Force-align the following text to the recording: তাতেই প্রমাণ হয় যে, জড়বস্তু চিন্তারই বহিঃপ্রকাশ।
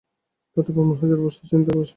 তাতেই 0.57 0.73
প্রমাণ 0.75 0.93
হয় 0.93 1.09
যে, 1.09 1.11
জড়বস্তু 1.11 1.43
চিন্তারই 1.43 1.65
বহিঃপ্রকাশ। 1.69 1.89